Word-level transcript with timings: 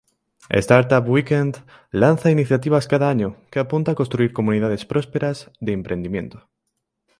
Startup 0.65 1.03
Weekend 1.13 1.53
lanza 1.91 2.31
iniciativas 2.31 2.87
cada 2.87 3.07
año, 3.15 3.29
que 3.51 3.59
apuntan 3.59 3.91
a 3.93 3.99
construir 3.99 4.33
comunidades 4.33 4.83
prósperas 4.87 5.37
de 5.59 5.73
emprendimiento. 5.73 6.49